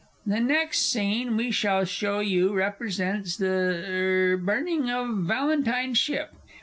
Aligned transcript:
The 0.25 0.39
next 0.39 0.89
scene 0.91 1.37
we 1.37 1.51
shall 1.51 1.85
show 1.85 2.21
you 2.21 2.53
represents 2.55 3.37
the 3.37 3.85
er 3.87 4.35
burning 4.35 4.89
of 4.89 5.27
Valentine's 5.27 5.99
ship. 5.99 6.33